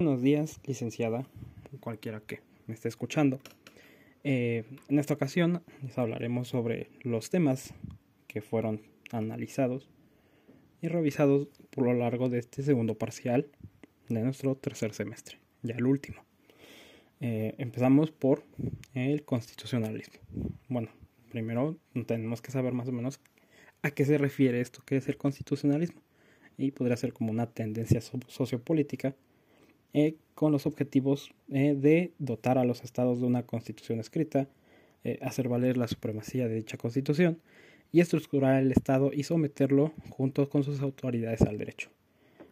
[0.00, 1.26] Buenos días, licenciada,
[1.80, 3.40] cualquiera que me esté escuchando.
[4.22, 7.74] Eh, en esta ocasión les hablaremos sobre los temas
[8.28, 8.80] que fueron
[9.10, 9.90] analizados
[10.80, 13.48] y revisados por lo largo de este segundo parcial
[14.08, 16.24] de nuestro tercer semestre, ya el último.
[17.20, 18.44] Eh, empezamos por
[18.94, 20.20] el constitucionalismo.
[20.68, 20.90] Bueno,
[21.32, 21.76] primero
[22.06, 23.18] tenemos que saber más o menos
[23.82, 26.00] a qué se refiere esto que es el constitucionalismo
[26.56, 29.16] y podría ser como una tendencia sociopolítica
[29.92, 34.48] eh, con los objetivos eh, de dotar a los estados de una constitución escrita,
[35.04, 37.40] eh, hacer valer la supremacía de dicha constitución
[37.92, 41.90] y estructurar el estado y someterlo junto con sus autoridades al derecho.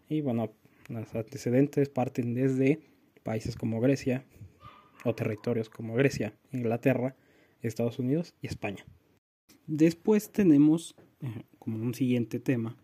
[0.09, 0.53] Y bueno,
[0.89, 2.81] los antecedentes parten desde
[3.23, 4.25] países como Grecia
[5.05, 7.15] o territorios como Grecia, Inglaterra,
[7.63, 8.85] Estados Unidos y España.
[9.67, 10.95] Después tenemos
[11.67, 12.77] como un siguiente tema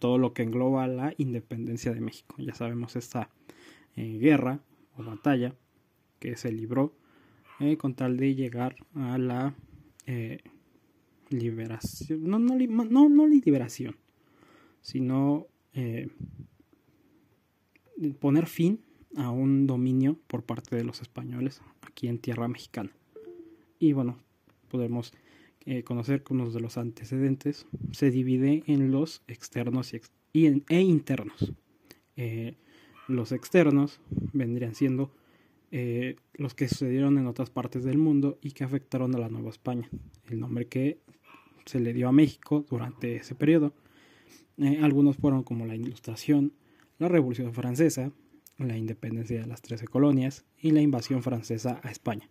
[0.00, 2.34] todo lo que engloba la independencia de México.
[2.38, 3.30] Ya sabemos esta
[3.94, 4.58] eh, guerra
[4.96, 5.54] o batalla
[6.18, 6.92] que se libró
[7.60, 9.54] eh, con tal de llegar a la
[10.06, 10.40] eh,
[11.28, 13.94] liberación, no, no, no, no liberación,
[14.80, 15.46] sino
[18.18, 18.80] poner fin
[19.14, 22.90] a un dominio por parte de los españoles aquí en tierra mexicana.
[23.78, 24.18] Y bueno,
[24.68, 25.12] podemos
[25.84, 29.92] conocer que uno de los antecedentes se divide en los externos
[30.32, 31.52] y, e internos.
[33.10, 34.00] Los externos
[34.32, 35.10] vendrían siendo
[35.72, 39.50] eh, los que sucedieron en otras partes del mundo y que afectaron a la Nueva
[39.50, 39.88] España,
[40.28, 41.00] el nombre que
[41.64, 43.72] se le dio a México durante ese periodo.
[44.58, 46.52] Eh, algunos fueron como la Ilustración,
[46.98, 48.12] la Revolución Francesa,
[48.58, 52.28] la independencia de las Trece Colonias y la invasión francesa a España.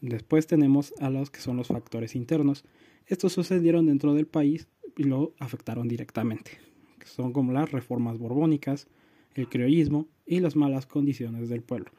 [0.00, 2.64] Después tenemos a los que son los factores internos.
[3.06, 6.52] Estos sucedieron dentro del país y lo afectaron directamente,
[7.04, 8.86] son como las reformas borbónicas,
[9.34, 11.90] el criollismo y las malas condiciones del pueblo.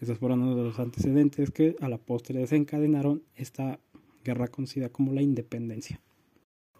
[0.00, 3.78] Estos fueron uno de los antecedentes que a la postre desencadenaron esta
[4.24, 6.00] guerra conocida como la independencia.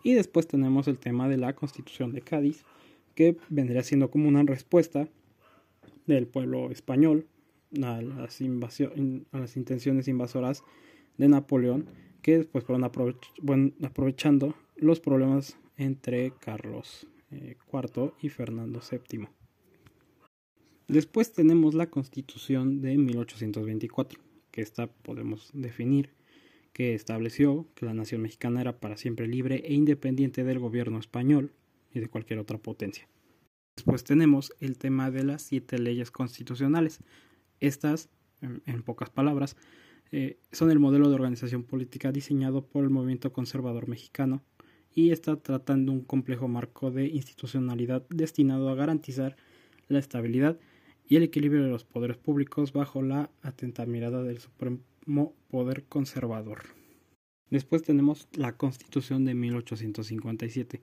[0.02, 2.64] Y después tenemos el tema de la constitución de Cádiz,
[3.14, 5.08] que vendría siendo como una respuesta
[6.06, 7.26] del pueblo español
[7.82, 10.62] a las, a las intenciones invasoras
[11.19, 11.86] de Napoleón,
[12.22, 19.28] que después fueron aprovechando los problemas entre Carlos IV eh, y Fernando VII.
[20.88, 24.20] Después tenemos la Constitución de 1824,
[24.50, 26.10] que esta podemos definir
[26.72, 31.52] que estableció que la nación mexicana era para siempre libre e independiente del gobierno español
[31.92, 33.08] y de cualquier otra potencia.
[33.76, 37.00] Después tenemos el tema de las siete leyes constitucionales.
[37.60, 38.09] Estas,
[38.41, 39.56] en, pocas palabras,
[40.12, 44.43] eh, son el modelo de organización política diseñado por el movimiento conservador mexicano
[44.93, 49.37] y está tratando un complejo marco de institucionalidad destinado a garantizar
[49.88, 50.59] la estabilidad
[51.06, 56.62] y el equilibrio de los poderes públicos bajo la atenta mirada del supremo poder conservador.
[57.50, 60.82] Después tenemos la Constitución de 1857,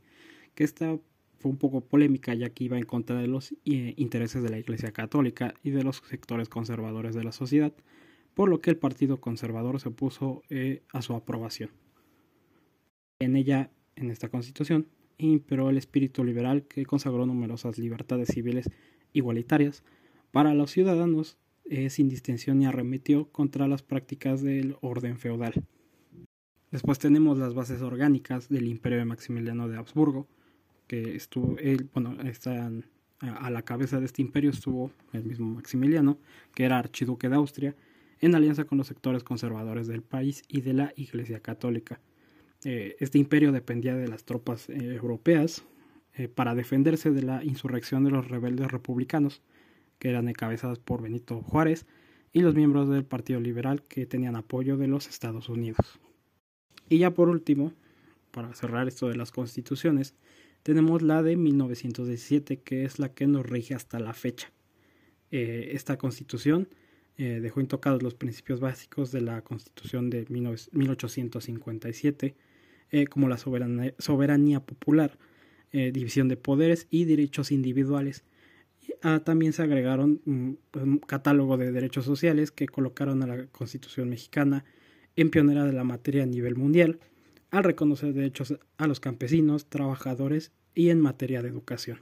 [0.53, 0.99] que esta
[1.39, 4.59] fue un poco polémica ya que iba en contra de los eh, intereses de la
[4.59, 7.73] Iglesia Católica y de los sectores conservadores de la sociedad,
[8.33, 11.71] por lo que el Partido Conservador se opuso eh, a su aprobación.
[13.19, 14.87] En ella, en esta Constitución,
[15.17, 18.69] imperó el espíritu liberal que consagró numerosas libertades civiles
[19.13, 19.83] igualitarias,
[20.31, 25.65] para los ciudadanos eh, sin distinción y arremetió contra las prácticas del orden feudal.
[26.71, 30.27] Después tenemos las bases orgánicas del imperio de Maximiliano de Habsburgo,
[30.87, 32.85] que estuvo, él, bueno, están
[33.19, 36.19] a la cabeza de este imperio estuvo el mismo Maximiliano,
[36.53, 37.75] que era archiduque de Austria,
[38.19, 41.99] en alianza con los sectores conservadores del país y de la Iglesia Católica.
[42.63, 45.63] Eh, este imperio dependía de las tropas eh, europeas
[46.33, 49.43] para defenderse de la insurrección de los rebeldes republicanos,
[49.99, 51.85] que eran encabezadas por Benito Juárez,
[52.33, 55.99] y los miembros del Partido Liberal que tenían apoyo de los Estados Unidos.
[56.89, 57.73] Y ya por último,
[58.31, 60.15] para cerrar esto de las constituciones,
[60.63, 64.51] tenemos la de 1917, que es la que nos rige hasta la fecha.
[65.31, 66.69] Eh, esta constitución
[67.17, 72.35] eh, dejó intocados los principios básicos de la constitución de 1857,
[72.91, 75.17] eh, como la soberanía, popular,
[75.71, 78.23] división de poderes y derechos individuales,
[79.01, 80.59] Ah, también se agregaron un,
[81.07, 84.65] catálogo de derechos sociales que colocaron a la Constitución mexicana
[85.15, 86.99] en pionera de la materia a nivel mundial,
[87.51, 92.01] al reconocer derechos a los campesinos, trabajadores y en materia de educación.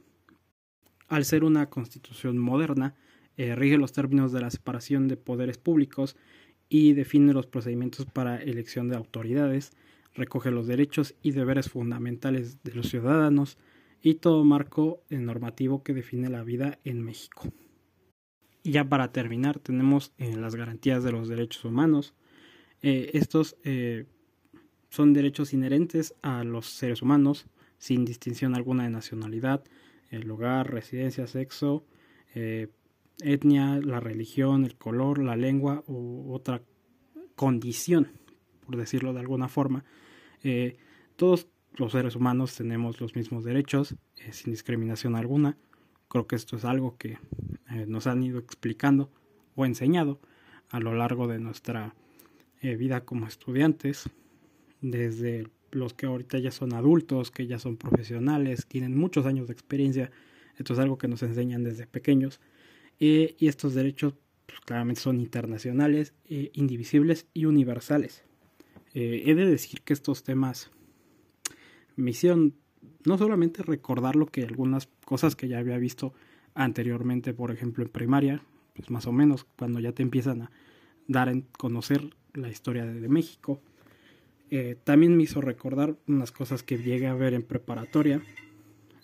[1.07, 2.95] Al ser una constitución moderna,
[3.37, 6.15] eh, rige los términos de la separación de poderes públicos
[6.67, 9.71] y define los procedimientos para elección de autoridades,
[10.13, 13.57] recoge los derechos y deberes fundamentales de los ciudadanos,
[14.01, 17.51] y todo marco normativo que define la vida en México.
[18.63, 22.13] Ya para terminar, tenemos las garantías de los derechos humanos.
[22.81, 23.57] estos
[24.95, 27.45] son derechos inherentes a los seres humanos,
[27.77, 29.63] sin distinción alguna de nacionalidad,
[30.09, 31.85] el lugar, residencia, sexo,
[33.21, 36.61] etnia, la religión, el color, la lengua u otra
[37.35, 38.11] condición,
[38.65, 39.83] por decirlo de alguna forma.
[40.43, 40.77] Eh,
[41.15, 45.57] todos los seres humanos tenemos los mismos derechos, eh, sin discriminación alguna.
[46.07, 47.17] Creo que esto es algo que
[47.71, 49.11] eh, nos han ido explicando
[49.55, 50.19] o enseñado
[50.69, 51.95] a lo largo de nuestra
[52.61, 54.09] vida como estudiantes,
[54.91, 59.53] desde los que ahorita ya son adultos, que ya son profesionales, tienen muchos años de
[59.53, 60.11] experiencia.
[60.57, 62.39] Esto es algo que nos enseñan desde pequeños
[62.97, 64.13] y estos derechos
[64.45, 68.23] pues, claramente son internacionales, eh, indivisibles y universales.
[68.93, 70.71] Eh, he de decir que estos temas
[71.95, 72.55] me hicieron
[73.05, 76.13] no solamente recordar lo que algunas cosas que ya había visto
[76.53, 78.41] anteriormente, por ejemplo en primaria,
[78.75, 80.51] pues más o menos cuando ya te empiezan a
[81.07, 83.61] dar a conocer la historia de, México.
[84.51, 88.21] Eh, también me hizo recordar unas cosas que llegué a ver en preparatoria,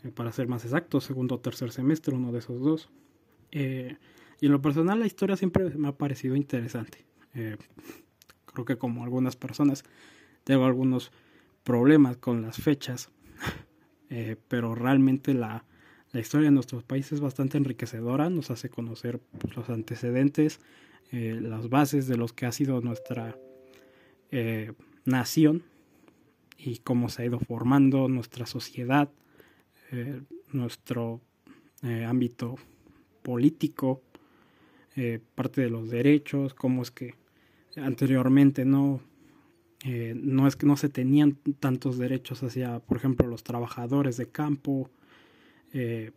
[0.10, 2.90] para ser más exacto, segundo o tercer semestre, uno de esos dos.
[3.52, 3.98] Eh,
[4.40, 7.06] y en lo personal la historia siempre me ha parecido interesante.
[7.36, 7.58] Eh,
[8.46, 9.84] creo que como algunas personas
[10.44, 11.12] tengo algunos
[11.64, 13.12] problemas con las fechas,
[14.10, 15.66] eh, pero realmente la,
[16.12, 20.60] la, historia de nuestros países es bastante enriquecedora, nos hace conocer pues, los antecedentes,
[21.12, 23.38] las bases de los que ha sido nuestra
[25.06, 25.64] nación
[26.58, 29.10] y cómo se ha ido formando nuestra sociedad,
[30.54, 31.22] nuestro
[31.82, 32.58] ámbito
[33.22, 34.02] político,
[34.96, 37.16] eh, parte de los derechos, cómo es que
[37.78, 39.02] anteriormente no,
[39.86, 44.28] eh, no es que no se tenían tantos derechos hacia, por ejemplo, los trabajadores de
[44.28, 44.90] campo,
[45.74, 46.12] eh,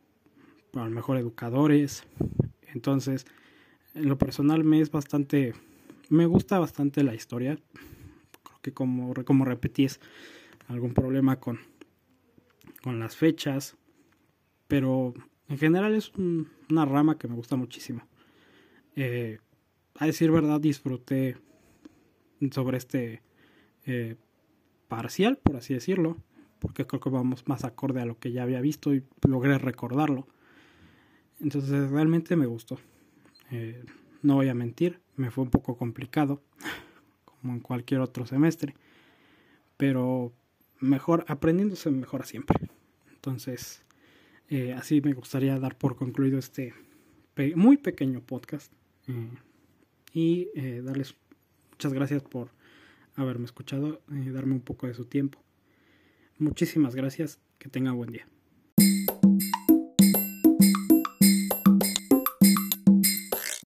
[0.74, 2.04] a lo mejor educadores.
[2.72, 3.26] Entonces,
[3.94, 5.54] en lo personal me es bastante,
[6.08, 7.58] me gusta bastante la historia.
[8.64, 10.00] Que como, como repetí es
[10.68, 11.60] algún problema con,
[12.82, 13.76] con las fechas,
[14.68, 15.12] pero
[15.48, 18.00] en general es una rama que me gusta muchísimo.
[18.96, 19.38] Eh,
[19.96, 21.36] a decir verdad, disfruté
[22.52, 23.22] sobre este
[23.84, 24.16] eh,
[24.88, 26.16] parcial, por así decirlo,
[26.58, 30.26] porque creo que vamos más acorde a lo que ya había visto y logré recordarlo.
[31.38, 32.78] Entonces realmente me gustó.
[33.50, 33.84] Eh,
[34.22, 36.42] no voy a mentir, me fue un poco complicado,
[37.44, 38.74] como en cualquier otro semestre,
[39.76, 40.32] pero
[40.80, 42.56] mejor, aprendiéndose mejora siempre.
[43.12, 43.84] Entonces,
[44.48, 46.72] eh, así me gustaría dar por concluido este
[47.54, 48.72] muy pequeño podcast
[49.08, 49.28] eh,
[50.14, 51.16] y eh, darles
[51.72, 52.48] muchas gracias por
[53.14, 55.38] haberme escuchado y darme un poco de su tiempo.
[56.38, 58.33] Muchísimas gracias, que tengan buen día.